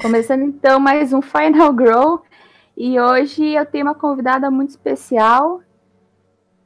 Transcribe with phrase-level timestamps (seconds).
[0.00, 2.22] Começando então mais um Final Grow.
[2.76, 5.60] E hoje eu tenho uma convidada muito especial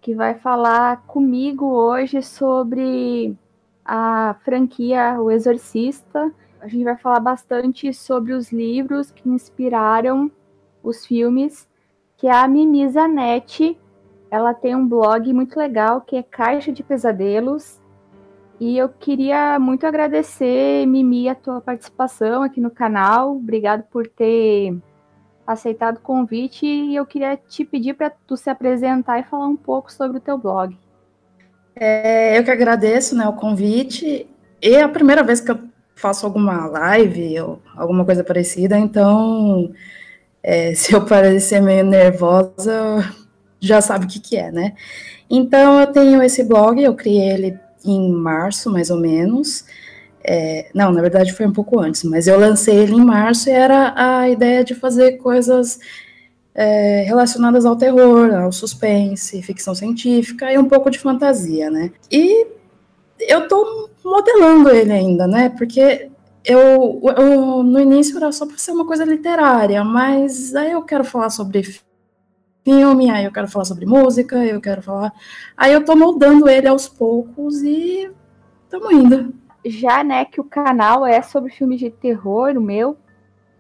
[0.03, 3.35] que vai falar comigo hoje sobre
[3.83, 6.31] a franquia O Exorcista.
[6.61, 10.31] A gente vai falar bastante sobre os livros que inspiraram
[10.83, 11.67] os filmes,
[12.19, 13.79] que é a Mimi Zanetti.
[14.31, 17.81] Ela tem um blog muito legal que é Caixa de Pesadelos.
[18.63, 23.35] E eu queria muito agradecer, Mimi, a tua participação aqui no canal.
[23.35, 24.73] Obrigado por ter
[25.45, 29.57] aceitado o convite e eu queria te pedir para tu se apresentar e falar um
[29.57, 30.79] pouco sobre o teu blog.
[31.75, 34.29] É, eu que agradeço né, o convite.
[34.63, 35.59] É a primeira vez que eu
[35.97, 39.73] faço alguma live ou alguma coisa parecida, então
[40.41, 43.13] é, se eu parecer meio nervosa,
[43.59, 44.77] já sabe o que, que é, né?
[45.29, 49.65] Então eu tenho esse blog, eu criei ele em março, mais ou menos.
[50.25, 53.53] É, não, na verdade foi um pouco antes, mas eu lancei ele em março e
[53.53, 55.81] era a ideia de fazer coisas
[56.55, 61.91] é, relacionadas ao terror, ao suspense, ficção científica e um pouco de fantasia, né?
[62.11, 62.47] E
[63.21, 65.49] eu tô modelando ele ainda, né?
[65.49, 66.11] Porque
[66.45, 71.05] eu, eu no início era só para ser uma coisa literária, mas aí eu quero
[71.05, 71.63] falar sobre
[72.65, 75.13] filme, aí eu quero falar sobre música, eu quero falar.
[75.57, 78.11] Aí eu tô moldando ele aos poucos e
[78.65, 79.35] estamos indo.
[79.65, 82.97] Já, né, que o canal é sobre filmes de terror, o meu,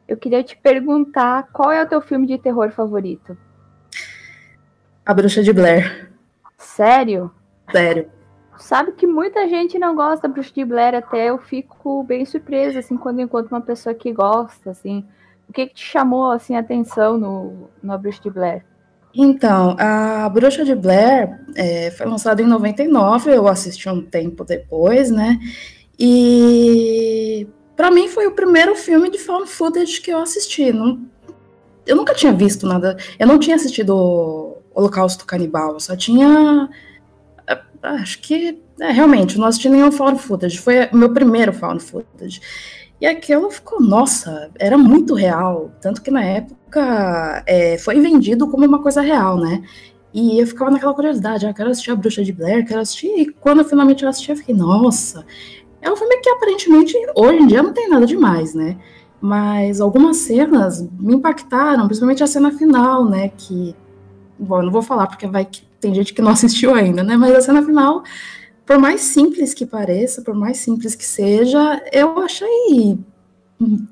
[0.08, 3.36] eu queria te perguntar qual é o teu filme de terror favorito?
[5.04, 6.12] A Bruxa de Blair.
[6.58, 7.30] Sério?
[7.70, 8.10] Sério.
[8.56, 12.78] Sabe que muita gente não gosta da Bruxa de Blair, até eu fico bem surpresa,
[12.78, 15.04] assim, quando encontro uma pessoa que gosta, assim.
[15.48, 18.64] O que, que te chamou, assim, a atenção no, no Bruxa de Blair?
[19.14, 25.10] Então, a Bruxa de Blair é, foi lançada em 99, eu assisti um tempo depois,
[25.10, 25.38] né?
[25.98, 27.46] E
[27.76, 30.72] para mim foi o primeiro filme de found footage que eu assisti.
[30.72, 31.00] Não,
[31.86, 32.96] eu nunca tinha visto nada.
[33.18, 36.68] Eu não tinha assistido Holocausto Canibal, só tinha.
[37.46, 38.60] É, acho que.
[38.80, 40.58] É, realmente, não assisti nenhum found footage.
[40.58, 42.40] Foi o meu primeiro found footage.
[43.02, 45.72] E aquilo ficou, nossa, era muito real.
[45.80, 49.60] Tanto que na época é, foi vendido como uma coisa real, né?
[50.14, 53.08] E eu ficava naquela curiosidade, ah, quero assistir a Bruxa de Blair, quero assistir.
[53.08, 55.26] E quando eu finalmente eu assisti, eu fiquei, nossa.
[55.80, 58.76] É um filme que aparentemente, hoje em dia, não tem nada demais, né?
[59.20, 63.32] Mas algumas cenas me impactaram, principalmente a cena final, né?
[63.36, 63.74] Que.
[64.38, 67.16] Bom, não vou falar porque vai que tem gente que não assistiu ainda, né?
[67.16, 68.04] Mas a cena final
[68.72, 72.98] por mais simples que pareça, por mais simples que seja, eu achei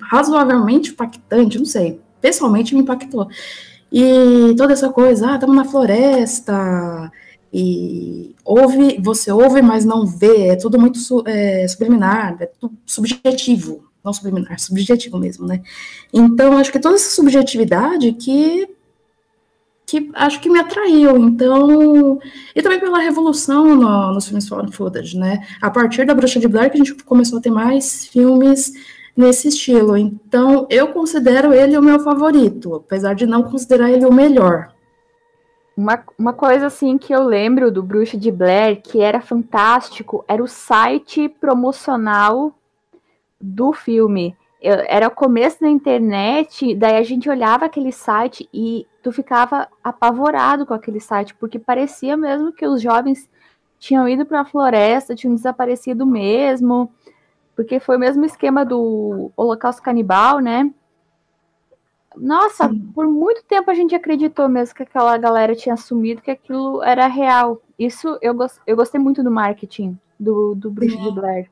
[0.01, 3.29] razoavelmente impactante, não sei, pessoalmente me impactou.
[3.93, 7.13] E toda essa coisa, ah, estamos na floresta,
[7.53, 13.85] e ouve, você ouve, mas não vê, é tudo muito é, subliminar, é tudo subjetivo,
[14.03, 15.61] não subliminar, subjetivo mesmo, né?
[16.11, 18.67] Então, acho que toda essa subjetividade que
[19.91, 21.17] que acho que me atraiu.
[21.17, 22.21] Então,
[22.55, 25.45] e também pela revolução no, nos filmes found footage, né?
[25.61, 28.73] A partir da Bruxa de Blair que a gente começou a ter mais filmes
[29.17, 29.97] nesse estilo.
[29.97, 34.73] Então, eu considero ele o meu favorito, apesar de não considerar ele o melhor.
[35.77, 40.43] Uma, uma coisa assim que eu lembro do Bruxa de Blair, que era fantástico, era
[40.43, 42.55] o site promocional
[43.41, 44.37] do filme.
[44.61, 49.67] Eu, era o começo da internet, daí a gente olhava aquele site e tu ficava
[49.83, 53.29] apavorado com aquele site, porque parecia mesmo que os jovens
[53.79, 56.93] tinham ido para a floresta, tinham desaparecido mesmo,
[57.57, 60.71] porque foi o mesmo esquema do Holocausto Canibal, né?
[62.17, 62.91] Nossa, Sim.
[62.95, 67.07] por muito tempo a gente acreditou mesmo que aquela galera tinha assumido que aquilo era
[67.07, 67.63] real.
[67.79, 71.49] Isso eu, gost, eu gostei muito do marketing do, do Bruce de Blair.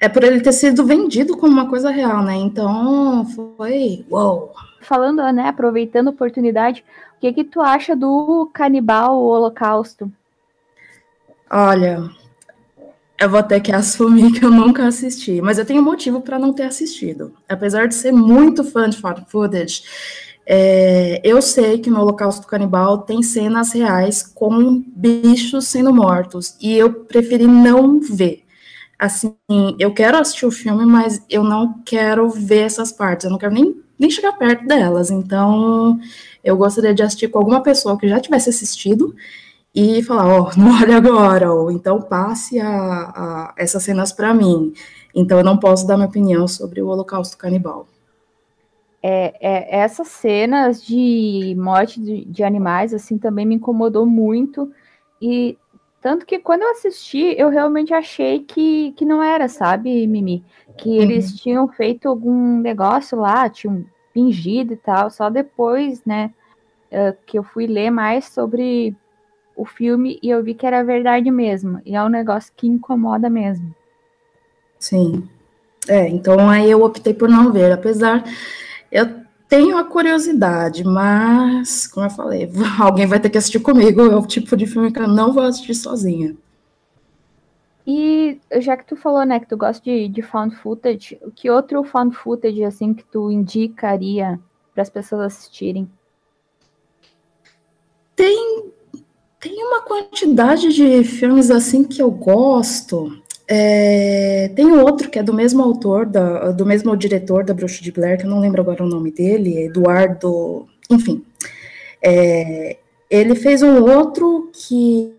[0.00, 2.36] É por ele ter sido vendido como uma coisa real, né?
[2.36, 4.04] Então foi.
[4.10, 4.52] Uou!
[4.80, 6.84] Falando, né, aproveitando a oportunidade,
[7.16, 10.10] o que que tu acha do canibal holocausto?
[11.50, 12.08] Olha,
[13.20, 16.52] eu vou ter que assumir que eu nunca assisti, mas eu tenho motivo para não
[16.52, 17.34] ter assistido.
[17.48, 19.82] Apesar de ser muito fã de found footage,
[20.46, 26.72] é, eu sei que no Holocausto Canibal tem cenas reais com bichos sendo mortos, e
[26.74, 28.44] eu preferi não ver.
[28.98, 29.34] Assim,
[29.78, 33.54] eu quero assistir o filme, mas eu não quero ver essas partes, eu não quero
[33.54, 35.10] nem nem chegar perto delas.
[35.10, 35.98] Então,
[36.44, 39.14] eu gostaria de assistir com alguma pessoa que já tivesse assistido
[39.74, 44.32] e falar, ó, oh, não olhe agora, ou então passe a, a essas cenas para
[44.32, 44.72] mim.
[45.14, 47.86] Então, eu não posso dar minha opinião sobre o Holocausto Canibal.
[49.02, 54.70] É, é, essas cenas de morte de, de, animais, assim, também me incomodou muito.
[55.20, 55.56] E
[56.00, 60.44] Tanto que quando eu assisti, eu realmente achei que, que não era, sabe, Mimi?
[60.76, 61.02] Que uhum.
[61.02, 65.10] eles tinham feito algum negócio lá, tinham fingido e tal.
[65.10, 66.32] Só depois, né,
[66.92, 68.96] uh, que eu fui ler mais sobre
[69.56, 71.80] o filme e eu vi que era verdade mesmo.
[71.84, 73.74] E é um negócio que incomoda mesmo.
[74.78, 75.28] Sim.
[75.88, 78.22] É, então aí eu optei por não ver, apesar
[78.92, 79.06] eu
[79.48, 84.02] tenho a curiosidade, mas, como eu falei, alguém vai ter que assistir comigo.
[84.02, 86.36] É o tipo de filme que eu não vou assistir sozinha.
[87.86, 91.48] E já que tu falou, né, que tu gosta de, de found footage, o que
[91.48, 94.38] outro found footage, assim, que tu indicaria
[94.74, 95.90] para as pessoas assistirem?
[98.14, 98.70] Tem,
[99.40, 103.22] tem uma quantidade de filmes, assim, que eu gosto.
[103.50, 107.90] É, tem outro que é do mesmo autor, da, do mesmo diretor da Bruxa de
[107.90, 111.24] Blair, que eu não lembro agora o nome dele, Eduardo, enfim.
[112.02, 112.76] É,
[113.08, 115.14] ele fez um outro que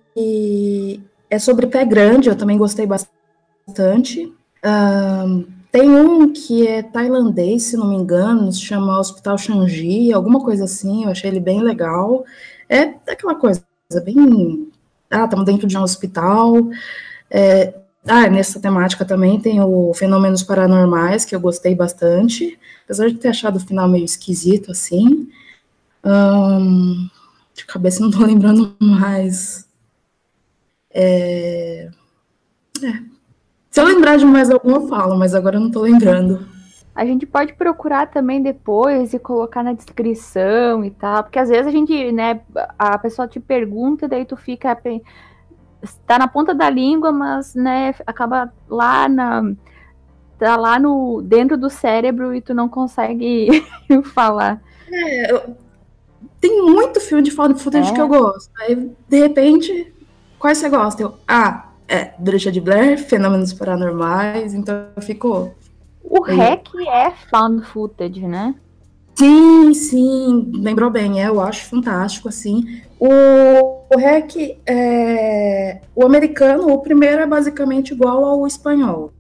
[1.30, 4.32] é sobre pé grande, eu também gostei bastante.
[4.64, 10.40] Um, tem um que é tailandês, se não me engano, se chama Hospital Changi, alguma
[10.44, 12.26] coisa assim, eu achei ele bem legal.
[12.68, 13.64] É aquela coisa,
[14.04, 14.70] bem.
[15.10, 16.56] Ah, estamos dentro de um hospital.
[17.30, 17.74] É,
[18.10, 23.30] ah, nessa temática também tem o Fenômenos Paranormais, que eu gostei bastante, apesar de ter
[23.30, 25.30] achado o final meio esquisito, assim.
[26.04, 27.08] Um,
[27.54, 29.68] de cabeça não tô lembrando mais.
[30.92, 31.90] É,
[32.84, 33.00] é.
[33.70, 36.48] Se eu lembrar de mais algum, eu falo, mas agora eu não tô lembrando.
[36.96, 41.68] A gente pode procurar também depois e colocar na descrição e tal, porque às vezes
[41.68, 42.42] a gente, né,
[42.78, 44.72] a pessoa te pergunta, daí tu fica
[45.82, 49.54] está na ponta da língua, mas né, acaba lá na
[50.38, 53.66] tá lá no dentro do cérebro e tu não consegue
[54.14, 54.62] falar.
[54.92, 55.56] É, eu,
[56.40, 57.94] tem muito filme de found footage é.
[57.94, 58.50] que eu gosto.
[58.60, 59.94] Aí, de repente,
[60.38, 61.04] quais você gosta?
[61.04, 65.54] Eu, ah, é, Bruxa de Blair, Fenômenos Paranormais, então ficou.
[66.02, 68.56] O REC é found footage, né?
[69.20, 72.82] Sim, sim, lembrou bem, é, eu acho fantástico, assim.
[72.98, 73.10] O,
[73.94, 79.12] o REC, é, o americano, o primeiro é basicamente igual ao espanhol.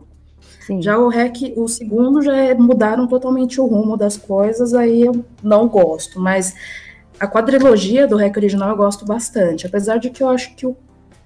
[0.61, 0.81] Sim.
[0.81, 5.25] Já o REC, o segundo, já é, mudaram totalmente o rumo das coisas, aí eu
[5.43, 6.55] não gosto, mas
[7.19, 10.77] a quadrilogia do REC original eu gosto bastante, apesar de que eu acho que o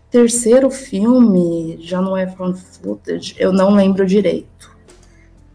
[0.10, 4.76] terceiro filme já não é found footage, eu não lembro direito,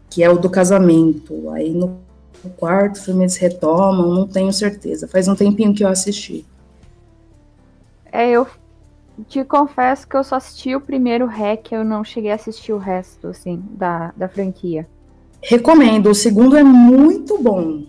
[0.09, 2.07] que é o do casamento, aí no
[2.43, 5.07] o quarto filme eles retomam, não tenho certeza.
[5.07, 6.45] Faz um tempinho que eu assisti.
[8.11, 8.47] É, eu
[9.27, 12.77] te confesso que eu só assisti o primeiro REC, eu não cheguei a assistir o
[12.77, 14.87] resto, assim, da, da franquia.
[15.41, 17.83] Recomendo, o segundo é muito bom.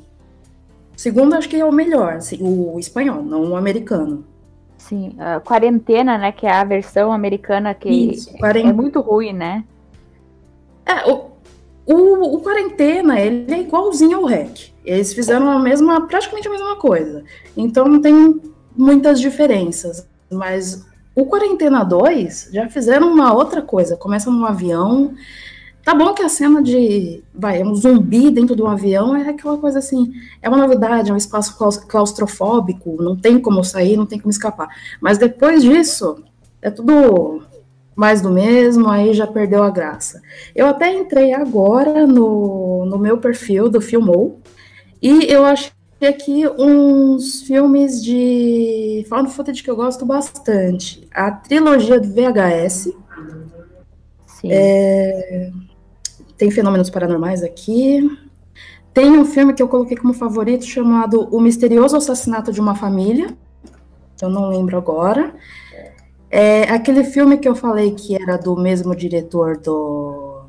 [0.96, 4.25] O segundo acho que é o melhor, assim, o espanhol, não o americano.
[4.76, 9.64] Sim, a Quarentena, né, que é a versão americana que Isso, é muito ruim, né?
[10.87, 11.30] É, o,
[11.92, 14.72] o, o Quarentena, ele é igualzinho ao REC.
[14.84, 17.25] Eles fizeram a mesma, praticamente a mesma coisa.
[17.56, 18.40] Então não tem
[18.76, 20.06] muitas diferenças.
[20.31, 23.96] Mas o Quarentena 2 já fizeram uma outra coisa.
[23.96, 25.14] Começa num avião.
[25.84, 29.56] Tá bom que a cena de, vai, um zumbi dentro de um avião é aquela
[29.56, 30.12] coisa assim,
[30.43, 31.56] é uma novidade, é um espaço
[31.88, 34.69] claustrofóbico, não tem como sair, não tem como escapar.
[35.00, 36.22] Mas depois disso,
[36.60, 37.43] é tudo
[37.94, 40.22] mais do mesmo, aí já perdeu a graça.
[40.54, 44.41] Eu até entrei agora no, no meu perfil do Filmou
[45.03, 45.70] e eu achei
[46.08, 51.06] aqui uns filmes de found footage que eu gosto bastante.
[51.12, 52.93] A trilogia do VHS.
[54.44, 55.50] É,
[56.38, 58.00] tem fenômenos paranormais aqui.
[58.94, 63.36] Tem um filme que eu coloquei como favorito chamado O Misterioso Assassinato de uma Família.
[64.20, 65.34] Eu não lembro agora.
[66.31, 70.43] É aquele filme que eu falei que era do mesmo diretor do,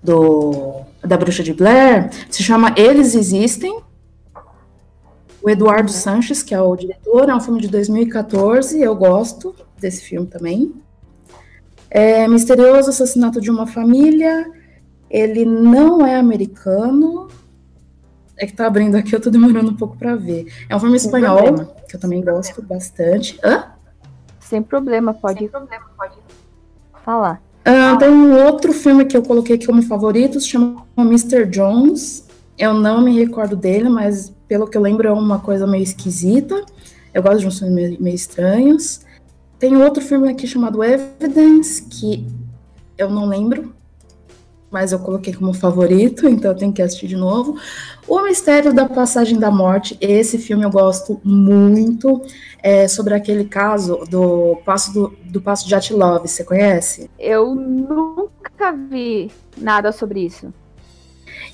[0.00, 3.82] do da Bruxa de Blair, se chama Eles Existem.
[5.42, 10.02] O Eduardo Sanches, que é o diretor, é um filme de 2014, eu gosto desse
[10.02, 10.72] filme também.
[11.90, 14.50] É Misterioso Assassinato de uma Família.
[15.10, 17.28] Ele não é americano.
[18.38, 20.46] É que tá abrindo aqui, eu tô demorando um pouco para ver.
[20.68, 23.38] É um filme espanhol, que eu também gosto bastante.
[23.44, 23.73] Hã?
[24.48, 26.14] Sem problema, pode, Sem problema, pode
[27.04, 27.42] falar.
[27.66, 31.46] Uh, tem um outro filme que eu coloquei aqui como favorito, se chama Mr.
[31.46, 32.28] Jones.
[32.58, 36.62] Eu não me recordo dele, mas pelo que eu lembro é uma coisa meio esquisita.
[37.12, 39.00] Eu gosto de uns filmes meio, meio estranhos.
[39.58, 42.26] Tem outro filme aqui chamado Evidence, que
[42.98, 43.74] eu não lembro.
[44.74, 47.56] Mas eu coloquei como favorito, então eu tenho que assistir de novo.
[48.08, 52.20] O Mistério da Passagem da Morte, esse filme eu gosto muito,
[52.60, 57.08] é sobre aquele caso do Passo do, do Passo de Atilov, você conhece?
[57.16, 60.52] Eu nunca vi nada sobre isso.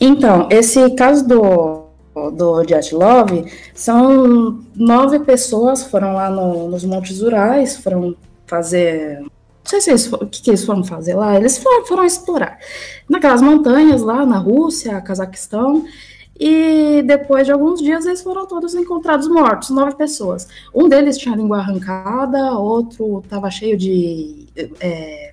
[0.00, 1.84] Então, esse caso do,
[2.30, 9.22] do Dyatlov, são nove pessoas foram lá no, nos Montes Urais, foram fazer
[9.70, 12.58] sei se eles, o que, que, eles foram fazer lá, eles foram, foram explorar
[13.08, 15.84] naquelas montanhas lá na Rússia, Cazaquistão,
[16.38, 20.48] e depois de alguns dias eles foram todos encontrados mortos, nove pessoas.
[20.74, 24.46] Um deles tinha a língua arrancada, outro estava cheio de.
[24.80, 25.32] É,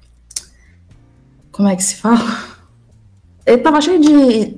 [1.52, 2.58] como é que se fala?
[3.46, 4.57] Ele estava cheio de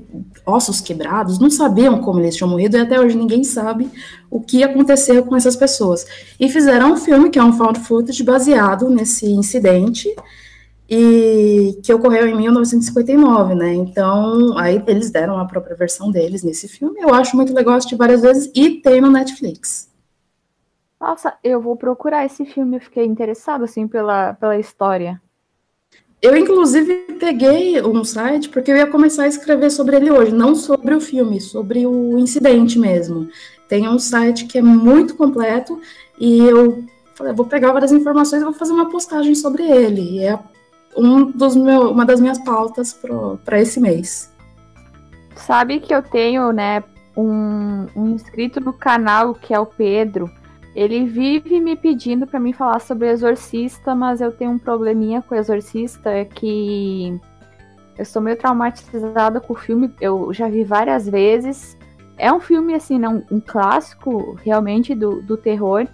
[0.50, 3.89] ossos quebrados, não sabiam como eles tinham morrido, e até hoje ninguém sabe
[4.29, 6.06] o que aconteceu com essas pessoas.
[6.39, 10.13] E fizeram um filme, que é um found footage, baseado nesse incidente,
[10.89, 13.74] e que ocorreu em 1959, né?
[13.75, 17.00] Então, aí eles deram a própria versão deles nesse filme.
[17.00, 19.88] Eu acho muito legal assistir várias vezes, e tem no Netflix.
[21.00, 25.22] Nossa, eu vou procurar esse filme, eu fiquei interessada, assim, pela, pela história.
[26.22, 30.54] Eu, inclusive, peguei um site porque eu ia começar a escrever sobre ele hoje, não
[30.54, 33.30] sobre o filme, sobre o incidente mesmo.
[33.70, 35.80] Tem um site que é muito completo
[36.20, 36.84] e eu
[37.16, 40.18] falei, vou pegar várias informações e vou fazer uma postagem sobre ele.
[40.18, 40.38] E é
[40.98, 42.98] um dos meu, uma das minhas pautas
[43.46, 44.34] para esse mês.
[45.36, 46.84] Sabe que eu tenho, né,
[47.16, 50.30] um, um inscrito no canal que é o Pedro.
[50.80, 55.36] Ele vive me pedindo para mim falar sobre Exorcista, mas eu tenho um probleminha com
[55.36, 57.20] Exorcista, é que
[57.98, 61.78] eu sou meio traumatizada com o filme, eu já vi várias vezes.
[62.18, 65.86] É um filme, assim, né, um, clássico realmente do, do terror.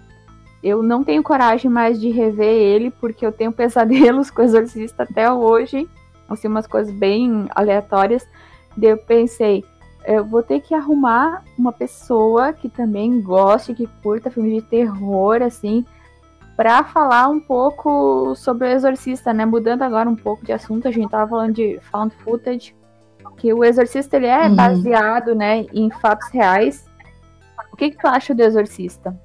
[0.62, 5.28] Eu não tenho coragem mais de rever ele, porque eu tenho pesadelos com Exorcista até
[5.32, 5.90] hoje.
[6.28, 8.24] Assim, umas coisas bem aleatórias.
[8.76, 9.64] Daí eu pensei,
[10.06, 15.42] eu vou ter que arrumar uma pessoa que também goste, que curta filme de terror,
[15.42, 15.84] assim,
[16.56, 19.44] para falar um pouco sobre o Exorcista, né?
[19.44, 22.74] Mudando agora um pouco de assunto, a gente tava falando de found footage,
[23.36, 24.54] que o Exorcista ele é uhum.
[24.54, 26.86] baseado, né, em fatos reais.
[27.72, 29.18] O que que tu acha do Exorcista?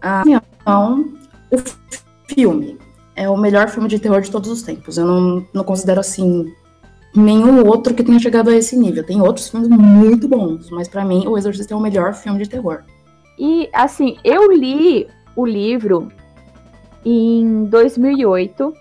[0.00, 0.22] Ah,
[0.66, 1.04] não,
[1.50, 1.58] o
[2.28, 2.78] filme
[3.14, 4.96] é o melhor filme de terror de todos os tempos.
[4.96, 6.52] Eu não, não considero assim
[7.14, 9.04] nenhum outro que tenha chegado a esse nível.
[9.04, 12.48] Tem outros filmes muito bons, mas para mim O Exorcista é o melhor filme de
[12.48, 12.82] terror.
[13.38, 16.08] E assim, eu li o livro
[17.04, 18.72] em 2008.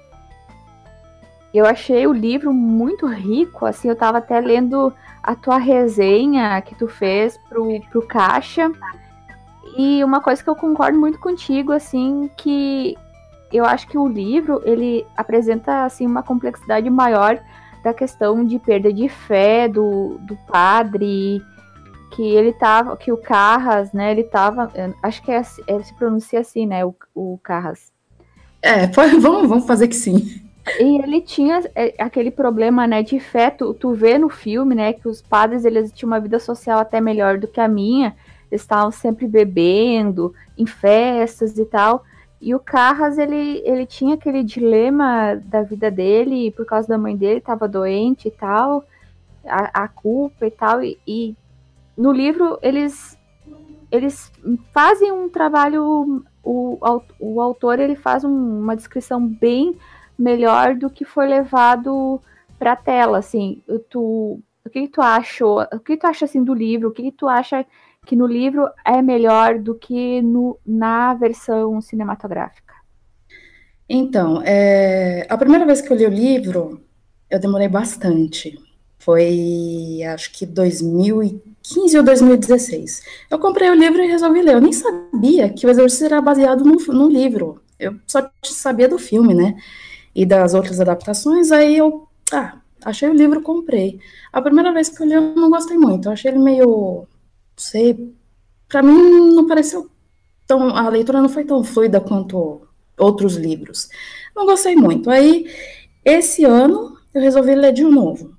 [1.53, 4.93] Eu achei o livro muito rico, assim, eu tava até lendo
[5.23, 8.71] a tua resenha que tu fez pro, pro Caixa.
[9.77, 12.97] E uma coisa que eu concordo muito contigo, assim, que
[13.51, 17.39] eu acho que o livro, ele apresenta, assim, uma complexidade maior
[17.87, 21.41] da questão de perda de fé do, do padre,
[22.11, 24.69] que ele tava, que o Carras, né, ele tava,
[25.01, 27.91] acho que é, é, se pronuncia assim, né, o, o Carras.
[28.61, 28.87] É,
[29.21, 30.41] vamos, vamos fazer que sim.
[30.81, 34.91] E ele tinha é, aquele problema, né, de fé, tu, tu vê no filme, né,
[34.91, 38.13] que os padres, eles tinham uma vida social até melhor do que a minha,
[38.51, 42.03] eles estavam sempre bebendo, em festas e tal,
[42.39, 47.15] e o Carras, ele, ele tinha aquele dilema da vida dele, por causa da mãe
[47.15, 48.85] dele, estava doente e tal,
[49.45, 50.83] a, a culpa e tal.
[50.83, 51.35] E, e,
[51.97, 53.17] no livro eles,
[53.91, 54.31] eles
[54.71, 56.77] fazem um trabalho, o,
[57.19, 59.75] o autor ele faz um, uma descrição bem
[60.17, 62.21] melhor do que foi levado
[62.59, 63.63] para a tela, assim.
[63.89, 65.61] Tu, o que, tu achou?
[65.73, 66.89] O que tu acha assim do livro?
[66.89, 67.65] O que tu acha
[68.07, 72.73] que no livro é melhor do que no, na versão cinematográfica?
[73.87, 76.81] Então, é, a primeira vez que eu li o livro,
[77.29, 78.57] eu demorei bastante.
[78.97, 83.03] Foi, acho que 2015 ou 2016.
[83.29, 84.55] Eu comprei o livro e resolvi ler.
[84.55, 87.61] Eu nem sabia que o Exorcista era baseado no, no livro.
[87.77, 89.55] Eu só sabia do filme, né?
[90.15, 91.51] E das outras adaptações.
[91.51, 93.99] Aí eu, ah, achei o livro, comprei.
[94.31, 96.07] A primeira vez que eu li, eu não gostei muito.
[96.07, 97.07] Eu achei ele meio
[97.57, 98.13] sei,
[98.69, 99.89] para mim não pareceu
[100.45, 102.61] tão, a leitura não foi tão fluida quanto
[102.97, 103.89] outros livros.
[104.35, 105.09] Não gostei muito.
[105.09, 105.47] Aí,
[106.05, 108.35] esse ano, eu resolvi ler de novo.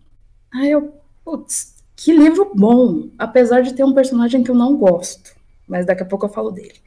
[0.53, 0.95] Aí eu,
[1.25, 5.33] putz, que livro bom, apesar de ter um personagem que eu não gosto,
[5.67, 6.81] mas daqui a pouco eu falo dele.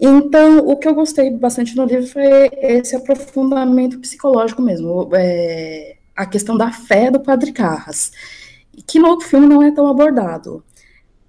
[0.00, 2.24] Então, o que eu gostei bastante no livro foi
[2.60, 8.10] esse aprofundamento psicológico mesmo, é, a questão da fé do Padre Carras,
[8.86, 10.64] que no filme não é tão abordado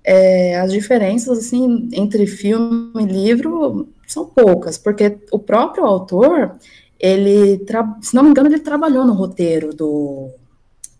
[0.05, 6.55] é, as diferenças assim entre filme e livro são poucas, porque o próprio autor
[6.99, 7.65] ele,
[8.01, 10.29] se não me engano, ele trabalhou no roteiro do,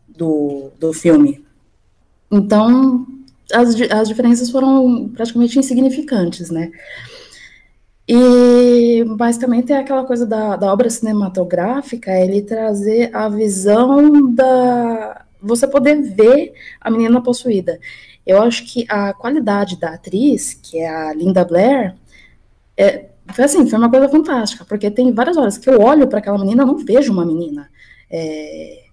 [0.08, 1.46] do, do filme.
[2.32, 3.06] Então,
[3.54, 6.72] as, as diferenças foram praticamente insignificantes, né?
[8.08, 15.26] E, mas também tem aquela coisa da, da obra cinematográfica, ele trazer a visão da.
[15.42, 17.80] Você poder ver a menina possuída.
[18.25, 21.96] Eu acho que a qualidade da atriz, que é a Linda Blair,
[22.77, 26.20] é, foi assim, foi uma coisa fantástica, porque tem várias horas que eu olho para
[26.20, 27.70] aquela menina, eu não vejo uma menina.
[28.10, 28.86] É,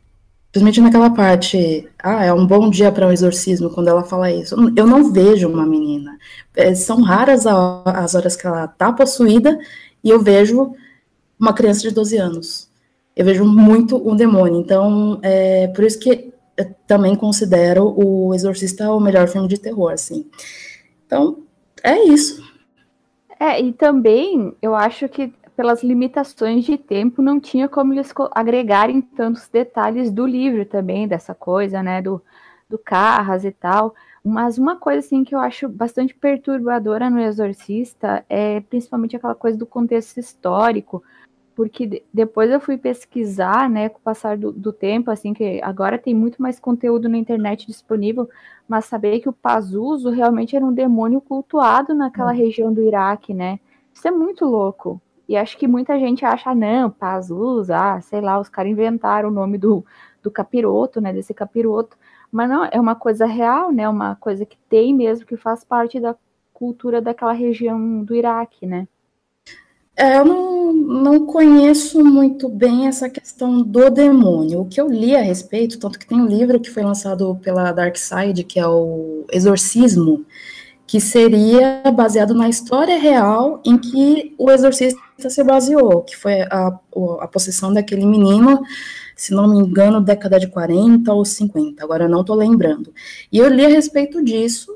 [0.81, 4.55] naquela parte, ah, é um bom dia para um exorcismo, quando ela fala isso.
[4.77, 6.19] Eu não vejo uma menina.
[6.55, 9.59] É, são raras as horas que ela está possuída
[10.05, 10.75] e eu vejo
[11.39, 12.69] uma criança de 12 anos.
[13.17, 14.61] Eu vejo muito um demônio.
[14.61, 19.93] Então, é por isso que eu também considero o Exorcista o melhor filme de terror,
[19.93, 20.31] assim.
[21.07, 21.43] Então,
[21.83, 22.43] é isso.
[23.39, 29.01] É, e também eu acho que pelas limitações de tempo, não tinha como eles agregarem
[29.01, 32.23] tantos detalhes do livro também, dessa coisa, né, do,
[32.69, 33.95] do Carras e tal.
[34.25, 39.59] Mas uma coisa, assim, que eu acho bastante perturbadora no Exorcista é principalmente aquela coisa
[39.59, 41.03] do contexto histórico,
[41.55, 45.99] porque depois eu fui pesquisar, né, com o passar do, do, tempo, assim, que agora
[45.99, 48.29] tem muito mais conteúdo na internet disponível,
[48.67, 52.37] mas saber que o Pazuzu realmente era um demônio cultuado naquela hum.
[52.37, 53.61] região do Iraque, né?
[53.93, 55.01] Isso é muito louco.
[55.29, 59.29] E acho que muita gente acha, ah, não, Pazus, ah, sei lá, os caras inventaram
[59.29, 59.85] o nome do,
[60.23, 61.97] do capiroto, né, desse capiroto.
[62.31, 66.01] Mas não, é uma coisa real, né, uma coisa que tem mesmo, que faz parte
[66.01, 66.17] da
[66.53, 68.89] cultura daquela região do Iraque, né.
[69.97, 74.61] É, eu não, não conheço muito bem essa questão do demônio.
[74.61, 77.73] O que eu li a respeito, tanto que tem um livro que foi lançado pela
[77.73, 80.25] Dark Side, que é o Exorcismo,
[80.87, 86.79] que seria baseado na história real em que o exorcista se baseou, que foi a,
[87.21, 88.63] a possessão daquele menino,
[89.17, 92.93] se não me engano, década de 40 ou 50, agora não estou lembrando.
[93.31, 94.71] E eu li a respeito disso,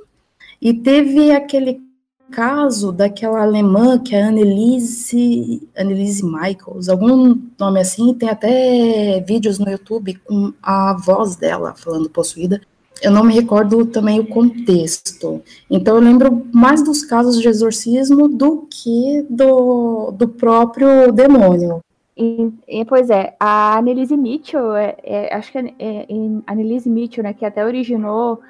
[0.60, 1.85] e teve aquele
[2.30, 9.70] caso daquela alemã que é Annelise, Annelise Michaels, algum nome assim, tem até vídeos no
[9.70, 12.60] YouTube com a voz dela falando possuída
[13.02, 15.42] eu não me recordo também o contexto.
[15.70, 21.80] Então eu lembro mais dos casos de exorcismo do que do, do próprio demônio.
[22.16, 26.06] E, e, pois é, a Annelise Mitchell, é, é, acho que é, é,
[26.46, 28.40] Annelise Mitchell, né, que até originou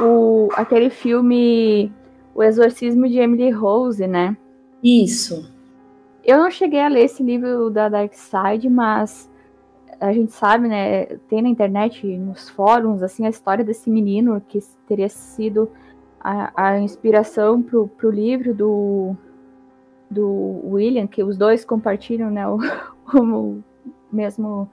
[0.00, 1.92] o, aquele filme
[2.34, 4.36] O Exorcismo de Emily Rose, né?
[4.82, 5.50] Isso.
[6.24, 9.30] Eu não cheguei a ler esse livro da Dark Side, mas
[10.00, 14.58] a gente sabe, né, tem na internet, nos fóruns, assim, a história desse menino que
[14.86, 15.70] teria sido
[16.20, 19.16] a, a inspiração pro, pro livro do,
[20.10, 22.58] do William, que os dois compartilham, né, o,
[23.14, 23.62] o
[24.12, 24.68] mesmo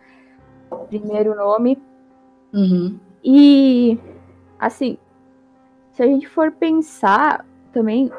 [0.87, 1.77] primeiro nome.
[2.53, 2.99] Uhum.
[3.23, 3.99] E,
[4.59, 4.97] assim,
[5.91, 8.12] se a gente for pensar também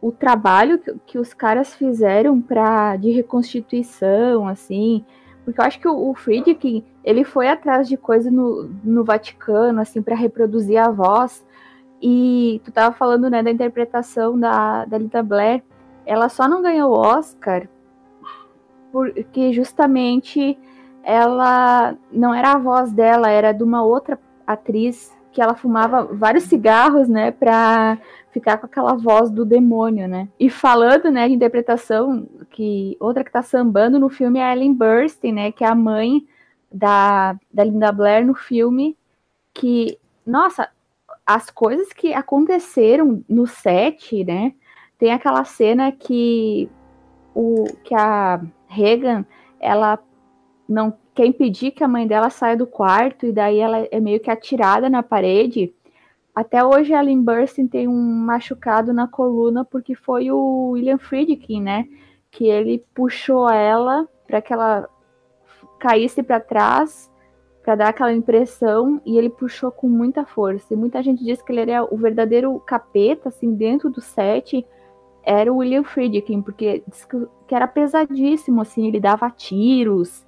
[0.00, 5.04] o trabalho que, que os caras fizeram para de reconstituição, assim,
[5.44, 9.80] porque eu acho que o, o Friedkin, ele foi atrás de coisa no, no Vaticano,
[9.80, 11.44] assim, para reproduzir a voz.
[12.00, 15.62] E tu tava falando, né, da interpretação da, da Lita Blair.
[16.06, 17.68] Ela só não ganhou o Oscar
[18.92, 20.58] porque justamente
[21.02, 26.44] ela não era a voz dela, era de uma outra atriz que ela fumava vários
[26.44, 27.98] cigarros, né, para
[28.32, 30.28] ficar com aquela voz do demônio, né?
[30.38, 34.74] E falando, né, de interpretação, que outra que tá sambando no filme é a Ellen
[34.74, 36.26] Burstyn, né, que é a mãe
[36.72, 38.96] da, da Linda Blair no filme,
[39.54, 40.68] que, nossa,
[41.26, 44.52] as coisas que aconteceram no set, né,
[44.98, 46.68] tem aquela cena que
[47.34, 49.24] o que a Regan,
[49.58, 49.98] ela
[50.70, 54.20] não quer impedir que a mãe dela saia do quarto e daí ela é meio
[54.20, 55.74] que atirada na parede
[56.34, 61.60] até hoje a Lynn Burstyn tem um machucado na coluna porque foi o William Friedkin,
[61.60, 61.86] né?
[62.30, 64.88] Que ele puxou ela para que ela
[65.78, 67.10] caísse para trás
[67.62, 70.72] para dar aquela impressão e ele puxou com muita força.
[70.72, 74.66] E muita gente diz que ele era o verdadeiro capeta, assim, dentro do set,
[75.22, 76.82] era o William Friedkin, porque
[77.46, 80.24] que era pesadíssimo, assim, ele dava tiros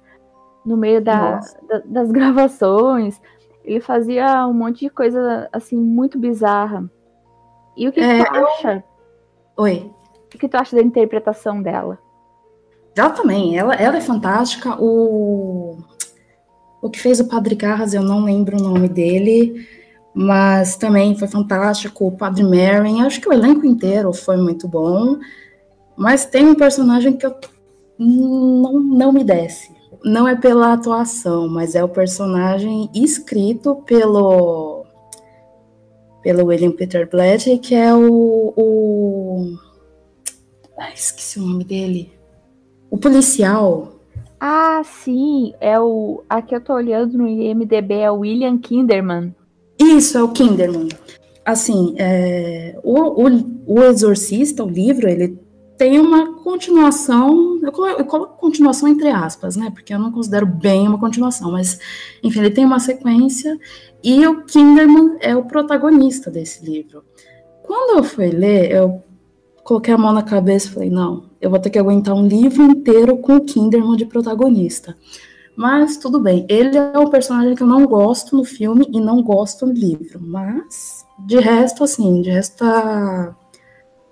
[0.65, 3.19] no meio da, da, das gravações.
[3.63, 6.89] Ele fazia um monte de coisa assim muito bizarra.
[7.77, 8.83] E o que, é, que tu acha?
[9.57, 9.91] Oi.
[10.33, 11.97] O que tu acha da interpretação dela?
[12.95, 14.75] Ela também, ela, ela é fantástica.
[14.79, 15.77] O,
[16.81, 19.67] o que fez o Padre Carras, eu não lembro o nome dele,
[20.13, 22.07] mas também foi fantástico.
[22.07, 25.17] O Padre Merrin, acho que o elenco inteiro foi muito bom.
[25.95, 27.35] Mas tem um personagem que eu
[27.97, 29.72] não, não me desce.
[30.03, 34.85] Não é pela atuação, mas é o personagem escrito pelo
[36.21, 39.57] pelo William Peter Blatty, que é o, o...
[40.79, 42.13] Ai, esqueci o nome dele.
[42.89, 43.99] O policial.
[44.39, 49.35] Ah, sim, é o aqui eu tô olhando no IMDb é o William Kinderman.
[49.77, 50.89] Isso, é o Kinderman.
[51.45, 53.29] Assim, é, o, o,
[53.65, 55.37] o Exorcista, o livro, ele
[55.77, 59.71] tem uma continuação, eu coloco, continuação entre aspas, né?
[59.71, 61.79] Porque eu não considero bem uma continuação, mas
[62.23, 63.59] enfim, ele tem uma sequência
[64.03, 67.03] e o Kinderman é o protagonista desse livro.
[67.63, 69.01] Quando eu fui ler, eu
[69.63, 72.63] coloquei a mão na cabeça e falei: não, eu vou ter que aguentar um livro
[72.63, 74.95] inteiro com o Kinderman de protagonista.
[75.55, 79.21] Mas tudo bem, ele é um personagem que eu não gosto no filme e não
[79.21, 83.35] gosto no livro, mas de resto, assim, de resto tá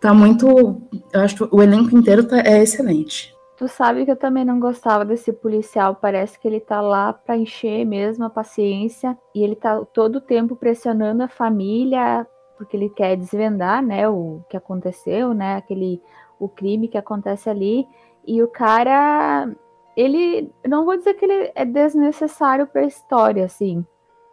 [0.01, 0.81] tá muito.
[1.13, 3.33] Eu acho que o elenco inteiro tá, é excelente.
[3.55, 5.95] Tu sabe que eu também não gostava desse policial.
[5.95, 10.21] Parece que ele tá lá para encher mesmo a paciência e ele tá todo o
[10.21, 15.99] tempo pressionando a família porque ele quer desvendar, né, o que aconteceu, né, aquele
[16.39, 17.87] o crime que acontece ali.
[18.25, 19.49] E o cara,
[19.97, 23.83] ele, não vou dizer que ele é desnecessário para a história, assim,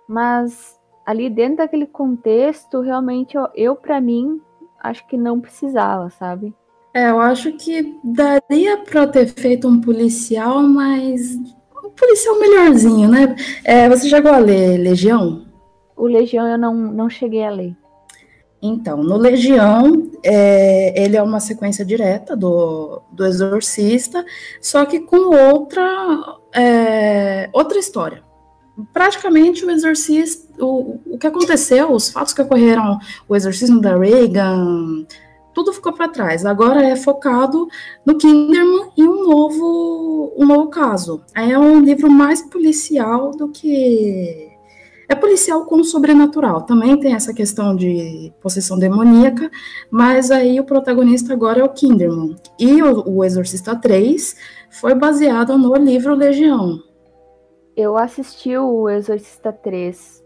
[0.06, 4.42] mas ali dentro daquele contexto, realmente eu, eu para mim
[4.80, 6.54] acho que não precisava, sabe?
[6.94, 11.36] É, eu acho que daria para ter feito um policial, mas
[11.84, 13.36] um policial melhorzinho, né?
[13.64, 15.46] É, você chegou a ler Legião?
[15.96, 17.76] O Legião eu não, não cheguei a ler.
[18.60, 24.24] Então, no Legião, é, ele é uma sequência direta do, do Exorcista,
[24.60, 28.28] só que com outra, é, outra história
[28.92, 35.06] praticamente o exorcista, o, o que aconteceu, os fatos que ocorreram, o exorcismo da Reagan,
[35.54, 36.44] tudo ficou para trás.
[36.46, 37.68] Agora é focado
[38.04, 41.22] no Kinderman e um novo, um novo caso.
[41.34, 44.48] É um livro mais policial do que
[45.08, 46.62] é policial com sobrenatural.
[46.62, 49.50] Também tem essa questão de possessão demoníaca,
[49.90, 52.36] mas aí o protagonista agora é o Kinderman.
[52.58, 54.36] E o, o Exorcista 3
[54.70, 56.78] foi baseado no livro Legião,
[57.78, 60.24] eu assisti o Exorcista 3.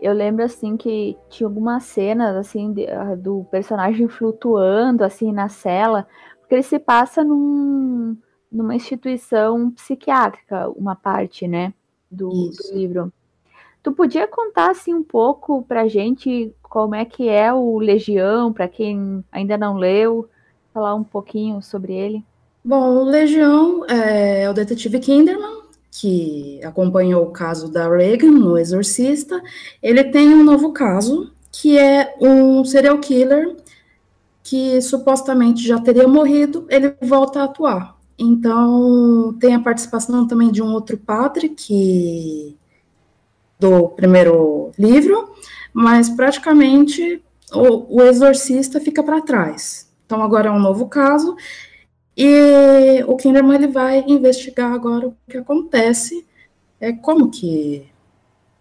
[0.00, 5.48] Eu lembro assim que tinha algumas cenas assim de, uh, do personagem flutuando assim na
[5.48, 6.06] cela,
[6.40, 8.16] porque ele se passa num,
[8.50, 11.72] numa instituição psiquiátrica, uma parte, né,
[12.10, 13.12] do, do, livro.
[13.82, 18.68] Tu podia contar assim um pouco pra gente como é que é o Legião, para
[18.68, 20.28] quem ainda não leu,
[20.72, 22.24] falar um pouquinho sobre ele?
[22.64, 25.63] Bom, o Legião é o detetive Kinderman,
[25.96, 29.40] que acompanhou o caso da Reagan no Exorcista,
[29.80, 33.54] ele tem um novo caso, que é um serial killer
[34.42, 37.96] que supostamente já teria morrido, ele volta a atuar.
[38.18, 42.56] Então, tem a participação também de um outro padre que
[43.58, 45.32] do primeiro livro,
[45.72, 49.88] mas praticamente o, o exorcista fica para trás.
[50.04, 51.36] Então, agora é um novo caso,
[52.16, 56.24] e o Kinderman ele vai investigar agora o que acontece,
[56.80, 57.86] é como que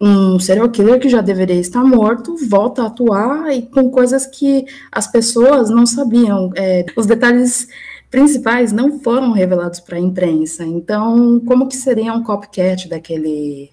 [0.02, 4.66] um serial killer que já deveria estar morto volta a atuar e com coisas que
[4.92, 6.52] as pessoas não sabiam.
[6.56, 7.68] É, os detalhes
[8.12, 10.66] principais não foram revelados para a imprensa.
[10.66, 13.72] Então, como que seria um copycat daquele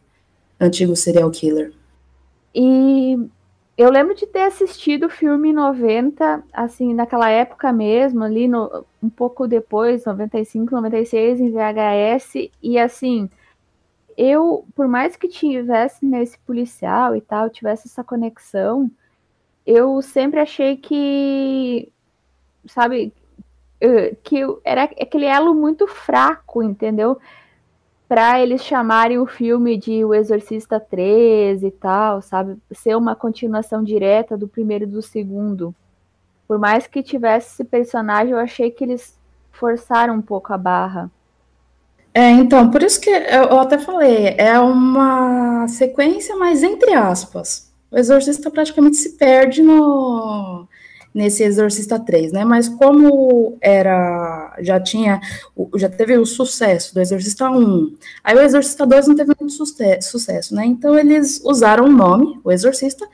[0.60, 1.72] antigo serial killer?
[2.54, 3.18] E
[3.80, 9.08] eu lembro de ter assistido o filme 90, assim, naquela época mesmo, ali no, um
[9.08, 13.30] pouco depois, 95, 96, em VHS, e assim,
[14.18, 18.90] eu, por mais que tivesse nesse policial e tal, tivesse essa conexão,
[19.66, 21.90] eu sempre achei que,
[22.66, 23.14] sabe,
[24.22, 27.18] que era aquele elo muito fraco, entendeu?
[28.10, 32.56] Para eles chamarem o filme de O Exorcista 3 e tal, sabe?
[32.72, 35.72] Ser uma continuação direta do primeiro e do segundo.
[36.48, 39.16] Por mais que tivesse esse personagem, eu achei que eles
[39.52, 41.08] forçaram um pouco a barra.
[42.12, 47.72] É, então, por isso que eu até falei, é uma sequência, mas entre aspas.
[47.92, 50.66] O Exorcista praticamente se perde no,
[51.14, 52.44] nesse Exorcista 3, né?
[52.44, 55.20] Mas como era, já tinha,
[55.76, 60.54] já teve o sucesso do Exorcista 1, aí o Exorcista 2 não teve muito sucesso,
[60.54, 60.64] né?
[60.64, 63.06] Então eles usaram o nome, o Exorcista,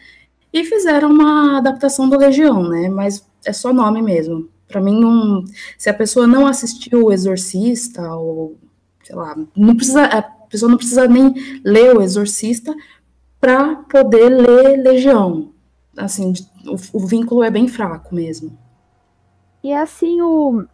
[0.53, 2.89] e fizeram uma adaptação do Legião, né?
[2.89, 4.49] Mas é só nome mesmo.
[4.69, 5.45] Para mim, não,
[5.79, 8.57] se a pessoa não assistiu o Exorcista, ou
[9.03, 12.75] sei lá, não precisa, a pessoa não precisa nem ler o Exorcista
[13.41, 15.57] para poder ler Legião
[15.97, 16.33] assim,
[16.69, 18.57] o, o vínculo é bem fraco mesmo.
[19.63, 20.65] E assim, o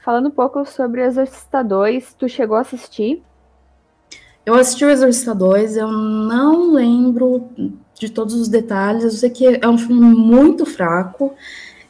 [0.00, 3.22] falando um pouco sobre Exorcista 2, tu chegou a assistir?
[4.44, 7.50] Eu assisti o Exorcista 2, eu não lembro
[7.94, 11.34] de todos os detalhes, eu sei que é um filme muito fraco,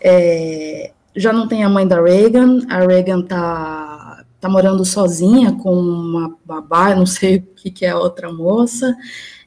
[0.01, 5.73] é, já não tem a mãe da Reagan, a Reagan tá, tá morando sozinha com
[5.73, 8.97] uma babá, não sei o que, que é a outra moça,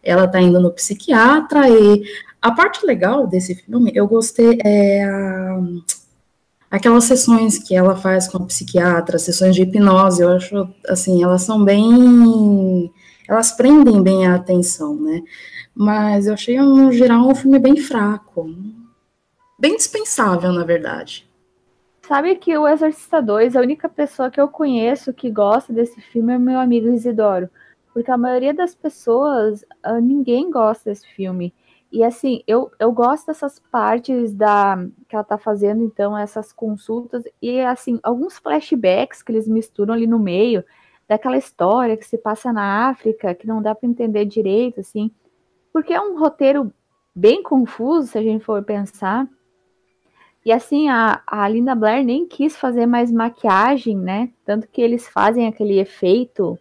[0.01, 2.01] ela tá indo no psiquiatra, e
[2.43, 5.59] a parte legal desse filme, eu gostei, é a
[6.69, 11.43] aquelas sessões que ela faz com a psiquiatra, sessões de hipnose, eu acho, assim, elas
[11.43, 12.91] são bem,
[13.29, 15.21] elas prendem bem a atenção, né,
[15.73, 18.49] mas eu achei, no geral, um filme bem fraco,
[19.57, 21.29] bem dispensável, na verdade.
[22.07, 26.33] Sabe que o Exorcista 2, a única pessoa que eu conheço que gosta desse filme
[26.33, 27.49] é o meu amigo Isidoro,
[27.93, 31.53] porque a maioria das pessoas, ah, ninguém gosta desse filme,
[31.93, 34.75] e assim, eu, eu gosto dessas partes da
[35.07, 40.07] que ela tá fazendo, então, essas consultas, e assim, alguns flashbacks que eles misturam ali
[40.07, 40.63] no meio,
[41.07, 45.11] daquela história que se passa na África, que não dá para entender direito, assim,
[45.71, 46.73] porque é um roteiro
[47.13, 49.29] bem confuso, se a gente for pensar.
[50.43, 54.31] E assim, a, a Linda Blair nem quis fazer mais maquiagem, né?
[54.43, 56.59] Tanto que eles fazem aquele efeito uh,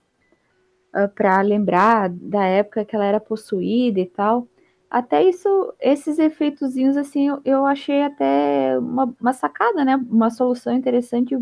[0.92, 4.47] ah, para lembrar da época que ela era possuída e tal.
[4.93, 5.49] Até isso,
[5.81, 9.97] esses efeitozinhos, assim, eu, achei até uma, uma, sacada, né?
[9.97, 11.35] Uma solução interessante,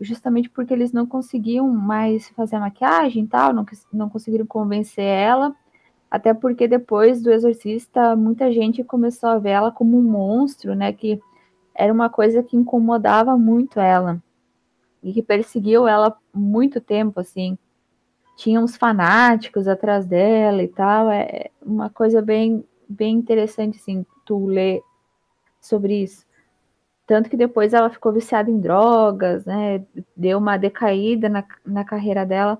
[0.00, 5.04] justamente porque eles não conseguiam mais fazer a maquiagem e tal, não, não conseguiram convencer
[5.04, 5.54] ela.
[6.10, 10.90] Até porque depois do Exorcista, muita gente começou a ver ela como um monstro, né?
[10.90, 11.20] Que
[11.74, 14.22] era uma coisa que incomodava muito ela.
[15.02, 17.58] E que perseguiu ela muito tempo, assim
[18.36, 21.10] tinha uns fanáticos atrás dela e tal.
[21.10, 24.82] É uma coisa bem, bem interessante, assim, tu ler
[25.60, 26.24] sobre isso.
[27.06, 29.84] Tanto que depois ela ficou viciada em drogas, né?
[30.16, 32.58] Deu uma decaída na, na carreira dela.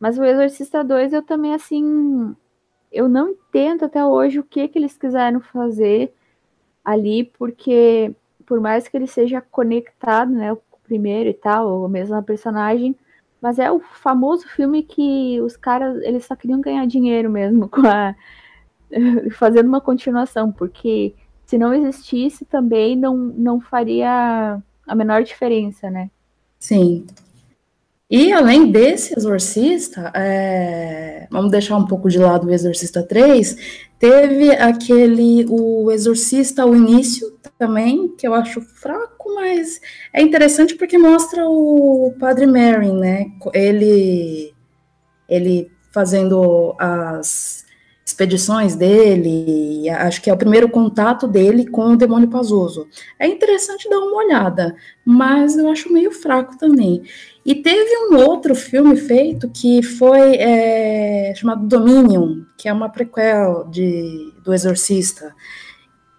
[0.00, 2.34] Mas o Exorcista 2 eu também, assim,
[2.90, 6.12] eu não entendo até hoje o que, que eles quiseram fazer
[6.84, 8.14] ali, porque
[8.46, 12.96] por mais que ele seja conectado, né, o primeiro e tal, ou mesmo a personagem,
[13.42, 17.84] mas é o famoso filme que os caras, eles só queriam ganhar dinheiro mesmo com
[17.86, 18.14] a
[19.32, 26.10] fazendo uma continuação, porque se não existisse também não, não faria a menor diferença, né?
[26.58, 27.04] Sim.
[28.12, 33.56] E além desse Exorcista, é, vamos deixar um pouco de lado o Exorcista 3,
[33.98, 39.80] teve aquele, o Exorcista, o início também, que eu acho fraco, mas
[40.12, 44.52] é interessante porque mostra o Padre Mary, né, ele,
[45.26, 47.61] ele fazendo as
[48.04, 52.88] expedições dele, acho que é o primeiro contato dele com o demônio Pazuso.
[53.18, 57.02] É interessante dar uma olhada, mas eu acho meio fraco também.
[57.46, 63.68] E teve um outro filme feito que foi é, chamado Dominion, que é uma prequel
[63.70, 65.34] de, do Exorcista.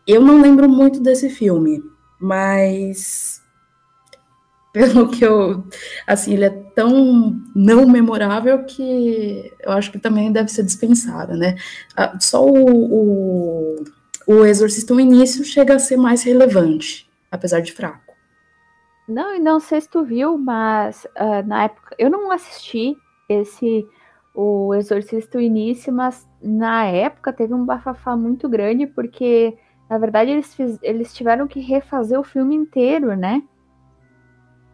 [0.07, 1.81] Eu não lembro muito desse filme,
[2.19, 3.42] mas
[4.73, 5.63] pelo que eu,
[6.07, 11.55] assim, ele é tão não memorável que eu acho que também deve ser dispensado, né?
[11.95, 13.83] Ah, só o, o,
[14.25, 18.13] o Exorcista, o início, chega a ser mais relevante, apesar de fraco.
[19.07, 22.97] Não, não sei se tu viu, mas uh, na época eu não assisti
[23.29, 23.87] esse
[24.33, 29.55] o Exorcista o início, mas na época teve um bafafá muito grande porque
[29.87, 33.43] na verdade eles, fiz, eles tiveram que refazer o filme inteiro, né?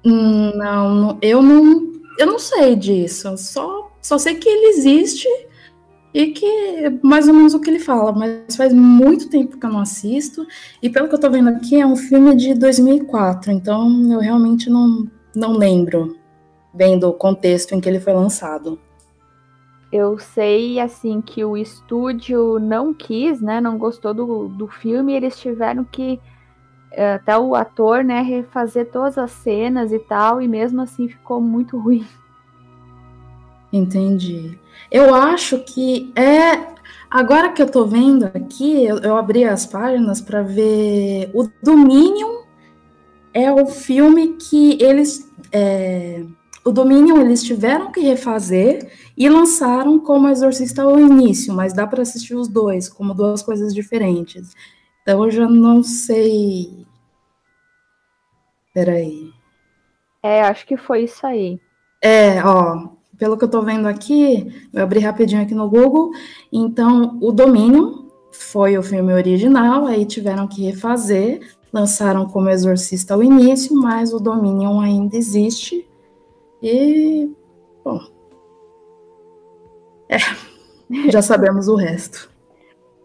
[0.05, 3.37] Hum, não, eu não, eu não sei disso.
[3.37, 5.27] Só, só sei que ele existe
[6.13, 9.65] e que é mais ou menos o que ele fala, mas faz muito tempo que
[9.65, 10.45] eu não assisto,
[10.81, 14.69] e pelo que eu tô vendo aqui, é um filme de 2004, então eu realmente
[14.69, 16.17] não, não lembro
[16.73, 18.79] bem do contexto em que ele foi lançado.
[19.91, 25.15] Eu sei, assim, que o estúdio não quis, né, não gostou do, do filme, e
[25.15, 26.19] eles tiveram que,
[26.91, 31.77] até o ator, né, refazer todas as cenas e tal, e mesmo assim ficou muito
[31.79, 32.05] ruim.
[33.71, 34.57] Entendi.
[34.91, 36.79] Eu acho que é.
[37.09, 41.29] Agora que eu tô vendo aqui, eu, eu abri as páginas para ver.
[41.33, 42.43] O Dominion
[43.33, 45.31] é o filme que eles.
[45.51, 46.23] É,
[46.65, 52.01] o Dominion eles tiveram que refazer e lançaram como Exorcista ao início, mas dá para
[52.01, 54.51] assistir os dois, como duas coisas diferentes.
[55.01, 56.85] Então eu já não sei.
[58.73, 59.31] Peraí.
[60.21, 61.59] É, acho que foi isso aí.
[62.01, 66.11] É, ó, pelo que eu estou vendo aqui, eu abri rapidinho aqui no Google,
[66.51, 71.41] então o Domínio foi o filme original, aí tiveram que refazer,
[71.73, 75.85] lançaram como Exorcista ao início, mas o Dominion ainda existe.
[76.63, 77.29] E,
[77.83, 77.99] bom.
[80.07, 80.17] É,
[81.11, 82.29] já sabemos o resto.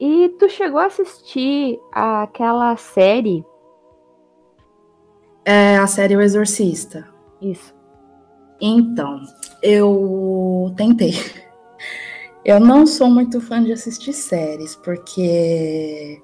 [0.00, 3.44] E tu chegou a assistir aquela série?
[5.44, 7.07] É a série O Exorcista.
[7.40, 7.74] Isso.
[8.61, 9.20] Então,
[9.62, 11.12] eu tentei.
[12.44, 16.20] Eu não sou muito fã de assistir séries, porque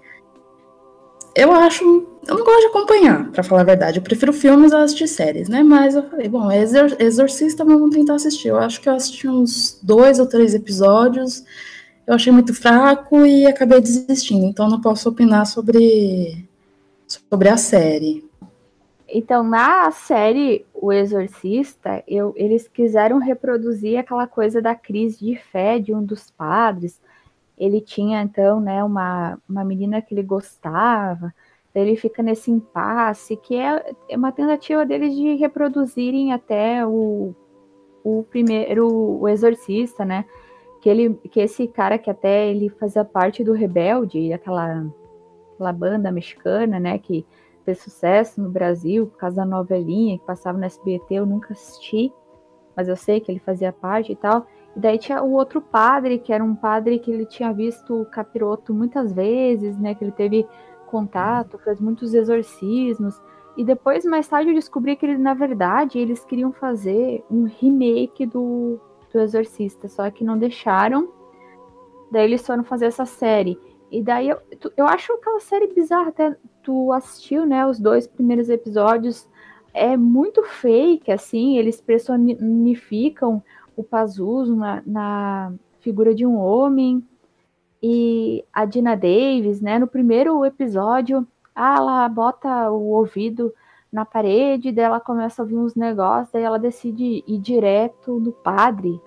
[1.34, 1.82] eu acho.
[2.26, 3.98] Eu não gosto de acompanhar, para falar a verdade.
[3.98, 5.62] Eu prefiro filmes a assistir séries, né?
[5.62, 8.48] Mas eu falei, bom, Exor Exorcista, mas vamos tentar assistir.
[8.48, 11.42] Eu acho que eu assisti uns dois ou três episódios.
[12.10, 14.44] Eu achei muito fraco e acabei desistindo.
[14.44, 16.44] Então não posso opinar sobre,
[17.06, 18.28] sobre a série.
[19.08, 25.78] Então, na série O Exorcista, eu, eles quiseram reproduzir aquela coisa da crise de fé
[25.78, 27.00] de um dos padres.
[27.56, 31.32] Ele tinha, então, né, uma, uma menina que ele gostava,
[31.72, 37.32] ele fica nesse impasse, que é, é uma tentativa deles de reproduzirem até o,
[38.02, 40.24] o primeiro, o Exorcista, né?
[40.80, 44.86] Que, ele, que esse cara que até ele fazia parte do Rebelde, aquela,
[45.54, 46.98] aquela banda mexicana, né?
[46.98, 47.26] Que
[47.64, 52.12] fez sucesso no Brasil por causa da novelinha que passava no SBT, eu nunca assisti,
[52.74, 54.46] mas eu sei que ele fazia parte e tal.
[54.74, 58.06] E daí tinha o outro padre, que era um padre que ele tinha visto o
[58.06, 59.94] capiroto muitas vezes, né?
[59.94, 60.46] Que ele teve
[60.86, 63.20] contato, fez muitos exorcismos.
[63.56, 68.80] E depois, mais tarde, eu descobri que, na verdade, eles queriam fazer um remake do,
[69.12, 71.08] do Exorcista, só que não deixaram.
[72.10, 73.58] Daí eles foram fazer essa série.
[73.90, 74.38] E daí eu,
[74.76, 79.28] eu acho aquela série bizarra, até tu assistiu, né, os dois primeiros episódios,
[79.74, 83.42] é muito fake, assim, eles personificam
[83.76, 87.02] o Pazuzu na, na figura de um homem,
[87.82, 93.52] e a Dina Davis, né, no primeiro episódio, ah, ela bota o ouvido
[93.92, 98.32] na parede, daí ela começa a ouvir uns negócios, daí ela decide ir direto no
[98.32, 99.00] padre,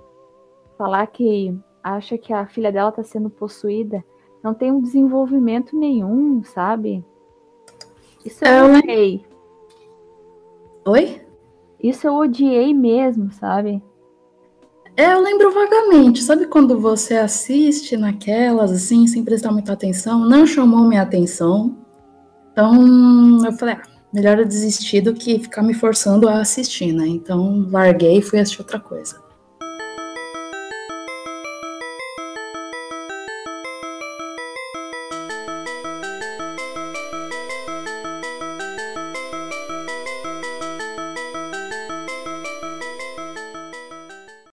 [0.77, 4.03] falar que acha que a filha dela tá sendo possuída
[4.43, 7.03] não tem um desenvolvimento nenhum, sabe?
[8.25, 9.25] Isso eu é, odiei.
[10.85, 11.21] Oi?
[11.81, 13.81] Isso eu odiei mesmo, sabe?
[14.97, 16.21] É, eu lembro vagamente.
[16.21, 20.19] Sabe quando você assiste naquelas, assim, sem prestar muita atenção?
[20.25, 21.77] Não chamou minha atenção.
[22.51, 23.81] Então, eu falei, ah,
[24.13, 27.07] melhor eu desistir do que ficar me forçando a assistir, né?
[27.07, 29.22] Então, larguei e fui assistir outra coisa.